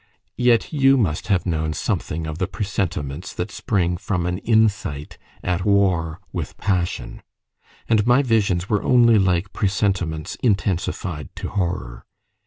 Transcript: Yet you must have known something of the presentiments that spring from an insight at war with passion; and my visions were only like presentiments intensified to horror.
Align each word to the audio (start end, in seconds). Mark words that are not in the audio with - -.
Yet 0.39 0.73
you 0.73 0.97
must 0.97 1.27
have 1.27 1.45
known 1.45 1.73
something 1.73 2.25
of 2.25 2.39
the 2.39 2.47
presentiments 2.47 3.33
that 3.33 3.51
spring 3.51 3.97
from 3.97 4.25
an 4.25 4.39
insight 4.39 5.19
at 5.43 5.63
war 5.63 6.19
with 6.33 6.57
passion; 6.57 7.21
and 7.87 8.07
my 8.07 8.23
visions 8.23 8.67
were 8.67 8.81
only 8.81 9.19
like 9.19 9.53
presentiments 9.53 10.37
intensified 10.41 11.29
to 11.35 11.49
horror. 11.49 12.07